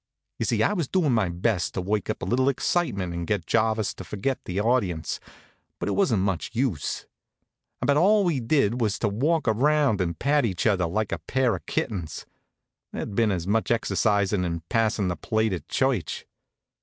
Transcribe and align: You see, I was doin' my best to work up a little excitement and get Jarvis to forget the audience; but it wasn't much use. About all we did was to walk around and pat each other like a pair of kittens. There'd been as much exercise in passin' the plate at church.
You 0.39 0.45
see, 0.47 0.63
I 0.63 0.73
was 0.73 0.87
doin' 0.87 1.11
my 1.13 1.29
best 1.29 1.75
to 1.75 1.81
work 1.81 2.09
up 2.09 2.23
a 2.23 2.25
little 2.25 2.49
excitement 2.49 3.13
and 3.13 3.27
get 3.27 3.45
Jarvis 3.45 3.93
to 3.93 4.03
forget 4.03 4.43
the 4.45 4.59
audience; 4.59 5.19
but 5.77 5.87
it 5.87 5.91
wasn't 5.91 6.23
much 6.23 6.49
use. 6.55 7.05
About 7.83 7.97
all 7.97 8.23
we 8.23 8.39
did 8.39 8.81
was 8.81 8.97
to 8.97 9.07
walk 9.07 9.47
around 9.47 10.01
and 10.01 10.17
pat 10.17 10.43
each 10.43 10.65
other 10.65 10.87
like 10.87 11.11
a 11.11 11.19
pair 11.19 11.55
of 11.55 11.67
kittens. 11.67 12.25
There'd 12.91 13.13
been 13.13 13.31
as 13.31 13.45
much 13.45 13.69
exercise 13.69 14.33
in 14.33 14.59
passin' 14.69 15.07
the 15.07 15.15
plate 15.15 15.53
at 15.53 15.67
church. 15.69 16.25